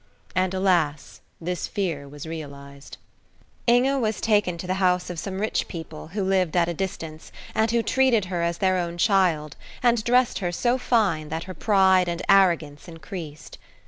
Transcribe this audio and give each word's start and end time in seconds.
And, 0.33 0.51
alas! 0.55 1.21
this 1.39 1.67
fear 1.67 2.07
was 2.07 2.25
realized. 2.25 2.97
Inge 3.67 4.01
was 4.01 4.19
taken 4.19 4.57
to 4.57 4.65
the 4.65 4.73
house 4.81 5.11
of 5.11 5.19
some 5.19 5.39
rich 5.39 5.67
people, 5.67 6.07
who 6.07 6.23
lived 6.23 6.57
at 6.57 6.67
a 6.67 6.73
distance, 6.73 7.31
and 7.53 7.69
who 7.69 7.83
treated 7.83 8.25
her 8.25 8.41
as 8.41 8.57
their 8.57 8.77
own 8.79 8.97
child, 8.97 9.55
and 9.83 10.03
dressed 10.03 10.39
her 10.39 10.51
so 10.51 10.79
fine 10.79 11.29
that 11.29 11.43
her 11.43 11.53
pride 11.53 12.09
and 12.09 12.23
arrogance 12.27 12.87
increased. 12.87 13.59